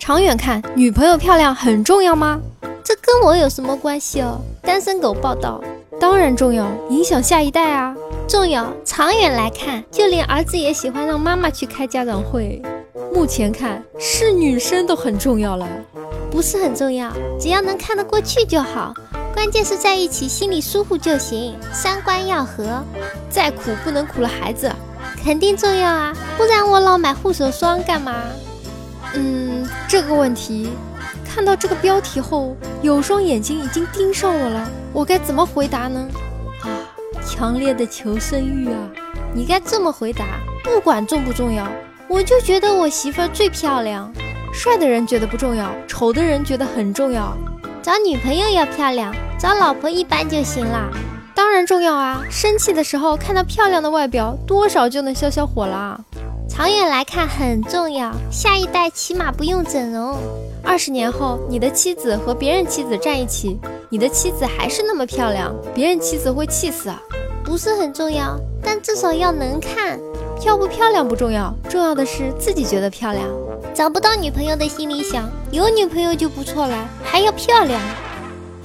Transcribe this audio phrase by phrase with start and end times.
[0.00, 2.40] 长远看，女朋友漂亮很重要吗？
[2.82, 4.40] 这跟我有什么关系哦？
[4.62, 5.62] 单身狗报道，
[6.00, 7.94] 当然重要，影响下一代啊。
[8.26, 8.66] 重要。
[8.82, 12.62] 长远来看，就连儿子也喜欢让妈妈去开家长会。
[13.12, 15.68] 目前看，是女生都很重要了，
[16.30, 18.94] 不是很重要，只要能看得过去就好。
[19.34, 22.82] 关键是在一起心里舒服就行，三观要合。
[23.28, 24.72] 再苦不能苦了孩子，
[25.22, 28.14] 肯定重要啊，不然我老买护手霜干嘛？
[29.14, 30.70] 嗯，这个问题，
[31.28, 36.08] 看到这个标题后，有双眼睛已经盯上我了，我该怎么回答呢？
[36.62, 36.68] 啊，
[37.26, 38.78] 强烈的求生欲啊！
[39.34, 40.24] 你该这么回答：
[40.62, 41.66] 不管重不重要，
[42.08, 44.12] 我就觉得我媳妇儿最漂亮。
[44.52, 47.36] 帅的人觉得不重要，丑的人觉得很重要。
[47.82, 50.88] 找女朋友要漂亮，找老婆一般就行啦。
[51.34, 52.22] 当然重要啊！
[52.28, 56.04] 生气的时候看到漂亮的外表，多少就能消消火了。
[56.60, 60.18] 长远来看很重要，下一代起码不用整容。
[60.62, 63.58] 二十年后，你的妻子和别人妻子站一起，
[63.88, 67.00] 你的妻子还是那么漂亮，别人妻子会气死啊！
[67.42, 69.98] 不是很重要，但至少要能看。
[70.38, 73.24] 漂不漂亮不重要，重要的是自己觉得漂亮。
[73.72, 77.80] 找不到女朋友的心里想，有女朋友就不错了，还要漂亮。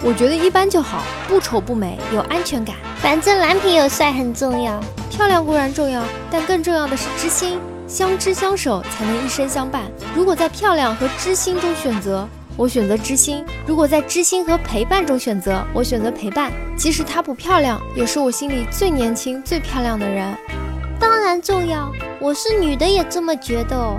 [0.04, 2.76] 我觉得一般就好，不丑不美，有安全感。
[2.98, 7.58] 反正男朋友帅很重要，漂亮固然重要，但更重要的是知心。
[7.88, 9.84] 相知相守才能一生相伴。
[10.16, 16.52] 如果在漂亮和知心中选择，我选择知心；如果在知心和陪伴中选择，我选择陪伴。
[16.76, 20.36] 即使她不漂亮，也是我心里最年轻、最漂亮的人。
[21.00, 23.98] 当然重要，我是女的也这么觉得哦。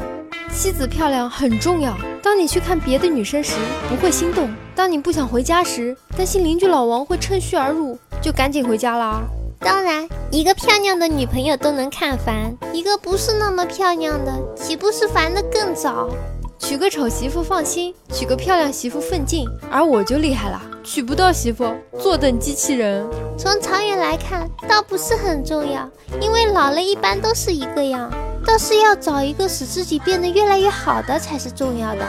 [0.52, 1.96] 妻子漂亮很重要。
[2.22, 3.54] 当你去看别的女生时，
[3.88, 9.22] 不会心动；当你不想回家时，担心邻居老王会趁虚而入，就赶紧回家啦。
[9.66, 16.08] 当然，一个漂亮的女朋友都能看烦，一个不是那么漂亮的，岂不是烦得更早？
[16.56, 19.44] 娶个丑媳妇放心，娶个漂亮媳妇奋进。
[19.68, 23.04] 而我就厉害了，娶不到媳妇，坐等机器人。
[23.36, 25.90] 从长远来看，倒不是很重要，
[26.20, 28.08] 因为老了一般都是一个样。
[28.46, 32.06] 倒是要找一个使自己变得越来越好的才是重要的。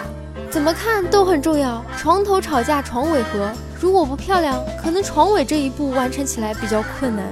[0.52, 1.84] 怎么看都很重要。
[1.98, 3.52] 床头吵架床尾和。
[3.80, 7.26] 如果不漂亮，可能床尾这一步完成起来比较困难。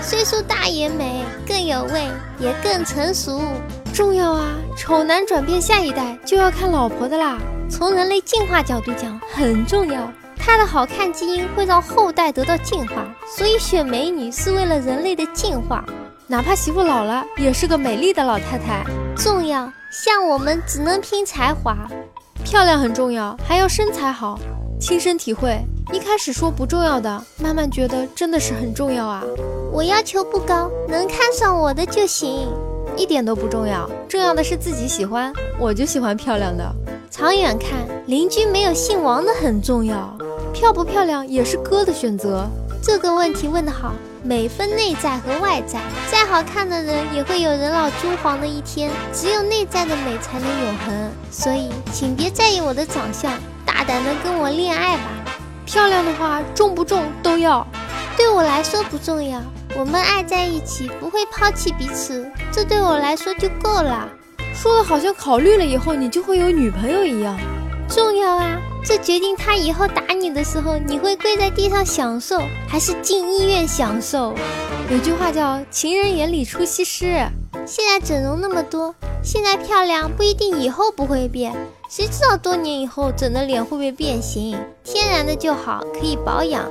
[0.00, 3.40] 岁数大也美，更有味，也更成熟。
[3.92, 4.54] 重要啊！
[4.76, 7.38] 丑男转变下一代就要看老婆的啦。
[7.68, 10.10] 从人类进化角度讲，很重要。
[10.36, 13.06] 他的好看基因会让后代得到进化，
[13.36, 15.84] 所以选美女是为了人类的进化。
[16.26, 18.82] 哪怕媳妇老了，也是个美丽的老太太。
[19.16, 19.70] 重要。
[19.90, 21.76] 像我们只能拼才华，
[22.42, 24.38] 漂亮很重要，还要身材好。
[24.80, 29.22] 亲身体会，一开始说不重要的，慢慢觉得真的是很重要啊！
[29.70, 32.48] 我要求不高，能看上我的就行，
[32.96, 35.30] 一点都不重要，重要的是自己喜欢。
[35.58, 36.64] 我就喜欢漂亮的。
[37.10, 37.70] 长远看，
[38.06, 40.16] 邻居没有姓王的很重要，
[40.54, 42.48] 漂不漂亮也是哥的选择。
[42.82, 43.92] 这个问题问得好。
[44.24, 51.10] 美分内在和外在，再好看的人也会有人老珠黄的一天，只有内在的美才能永恒。
[51.28, 53.32] 所以，请别在意我的长相，
[53.66, 55.02] 大胆的跟我恋爱吧。
[55.72, 57.66] 漂亮的话，重不重都要。
[58.14, 59.40] 对我来说不重要，
[59.74, 64.06] 我们爱在一起，不会抛弃彼此，这对我来说就够了。
[64.54, 67.38] 说的好像考虑了以后你就会有女朋友一样。
[67.88, 68.60] 重要啊！
[68.84, 74.34] 这决定他以后打你的时候，你会跪在地上享受，还是进医院享受？
[74.90, 77.26] 有句话叫“情人眼里出西施”。
[77.64, 78.94] 现在整容那么多，
[79.24, 81.54] 现在漂亮不一定以后不会变，
[81.88, 84.58] 谁知道多年以后整的脸会不会变形？
[84.82, 86.64] 天然的就好，可以保养。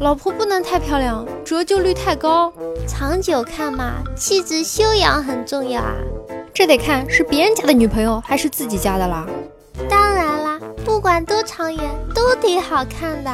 [0.00, 2.52] 老婆不能太漂亮，折旧率太高。
[2.86, 5.92] 长久看嘛，气质修养很重要啊。
[6.54, 9.26] 这得看是别人家的女朋友还是自己家的啦。
[9.88, 11.84] 当然啦，不管多长远，
[12.14, 13.30] 都得好看的。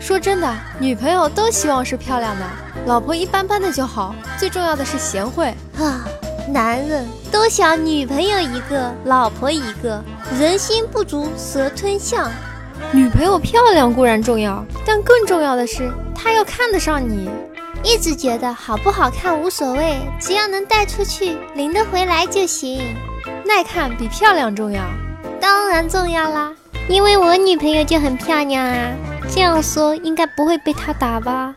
[0.00, 2.44] 说真的，女朋友都希望是漂亮的，
[2.86, 4.12] 老婆一般般的就好。
[4.36, 6.04] 最重要的是贤惠啊！
[6.48, 10.02] 男人都想女朋友一个，老婆一个，
[10.38, 12.30] 人心不足蛇吞象。
[12.92, 17.30] 女朋友漂亮固然重要，但更重要的是她要看得上你。
[17.82, 22.94] 一直觉得好不好看无所谓，只要能带出去，领得回来就行。
[23.46, 24.82] 耐看比漂亮重要。
[25.40, 26.52] 当然重要啦，
[26.88, 28.92] 因为我女朋友就很漂亮啊。
[29.30, 31.54] 这样说应该不会被她打吧？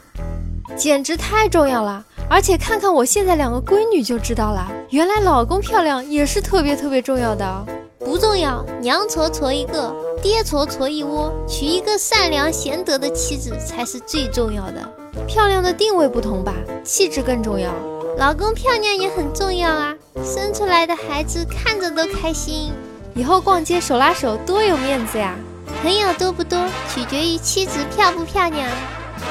[0.75, 2.03] 简直太重要了！
[2.29, 7.65] 而且看看我现在两个闺女就知道了，原来老公漂亮也是特别特别重要的。
[7.99, 14.93] 不重要，娘矬矬一个，爹矬矬一窝，娶一个善良贤德的妻子才是最重要的。
[15.25, 16.53] 漂亮的定位不同吧，
[16.83, 17.71] 气质更重要。
[18.17, 22.71] 老公漂亮也很重要啊，生出来的孩子看着都开心。
[23.15, 25.33] 以后逛街手拉手多有面子呀！
[25.81, 26.59] 朋友多不多，
[26.93, 28.69] 取决于妻子漂不漂亮。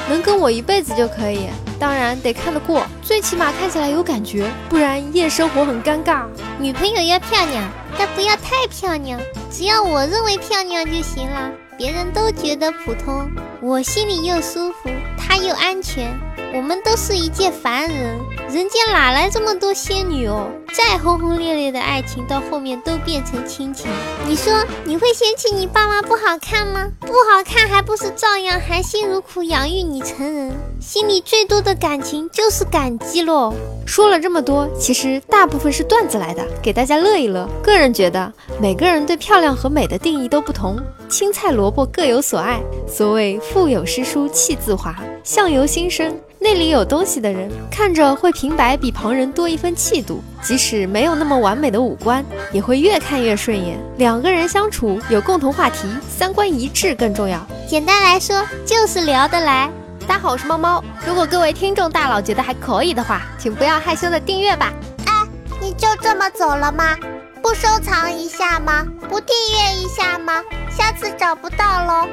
[0.09, 6.25] 能跟我一辈子就可以，当然得看得过，最起码看起来有感觉，不然夜生活很尴尬。
[6.59, 9.21] 女朋友要漂亮，但不要太漂亮，
[9.51, 13.31] 只要我认为漂亮就行了，别人都觉得普通，
[13.61, 16.19] 我心里又舒服，她又安全。
[16.55, 18.19] 我们都是一介凡人，
[18.49, 20.49] 人间哪来这么多仙女哦？
[20.73, 23.87] 再轰轰烈烈的爱情，到后面都变成亲情。
[24.27, 26.87] 你说你会嫌弃你爸妈不好看吗？
[27.01, 30.53] 不好看还不是照样含辛茹苦养育你成人？
[30.81, 33.53] 心里最多的感情就是感激喽。
[33.85, 37.49] 说了这么多，其实大部分是段子来的，给大家乐一乐。
[37.65, 40.79] 个人觉得，每个人对漂亮和美的定义都不同，
[41.09, 42.61] 青菜萝卜各有所爱。
[42.87, 44.95] 所谓腹有诗书气自华，
[45.25, 46.17] 相由心生。
[46.39, 50.23] 内里有东西的人，看着会平白比旁人多一分气度。
[50.43, 53.79] 即使没有那么完美的五官，也会越看越顺眼。
[53.97, 57.45] 两个人相处有共同话题，三观一致更重要。
[57.67, 59.71] 简单来说，就是聊得来。
[60.07, 60.85] 大家好，我是猫猫。
[61.07, 64.73] 如果各位听众大佬觉得还可以的话，请不要害羞的订阅吧。
[65.07, 65.27] 哎，
[65.61, 66.97] 你就这么走了吗？
[67.43, 68.87] 不收藏一下吗？
[69.09, 70.43] 不订阅一下吗？
[70.71, 72.09] 下次找不到喽。